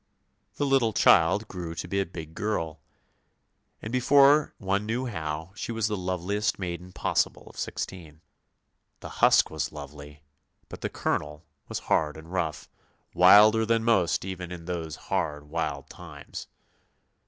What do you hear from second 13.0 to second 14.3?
wilder than most,